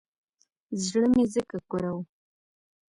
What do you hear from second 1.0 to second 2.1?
مې ځکه کره و.